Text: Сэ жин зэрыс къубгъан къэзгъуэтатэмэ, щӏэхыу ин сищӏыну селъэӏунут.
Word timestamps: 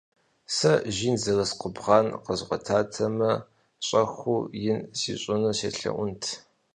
Сэ 0.55 0.73
жин 0.95 1.15
зэрыс 1.23 1.51
къубгъан 1.59 2.07
къэзгъуэтатэмэ, 2.23 3.31
щӏэхыу 3.85 4.41
ин 4.69 4.79
сищӏыну 4.99 5.53
селъэӏунут. 5.59 6.23